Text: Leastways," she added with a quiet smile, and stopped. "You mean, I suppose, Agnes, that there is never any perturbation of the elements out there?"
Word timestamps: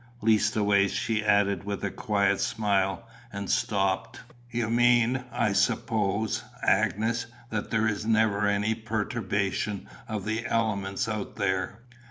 Leastways," 0.23 0.91
she 0.93 1.23
added 1.23 1.63
with 1.63 1.83
a 1.83 1.91
quiet 1.91 2.41
smile, 2.41 3.07
and 3.31 3.51
stopped. 3.51 4.19
"You 4.49 4.67
mean, 4.67 5.25
I 5.31 5.53
suppose, 5.53 6.43
Agnes, 6.63 7.27
that 7.51 7.69
there 7.69 7.85
is 7.87 8.03
never 8.03 8.47
any 8.47 8.73
perturbation 8.73 9.87
of 10.07 10.25
the 10.25 10.43
elements 10.47 11.07
out 11.07 11.35
there?" 11.35 11.81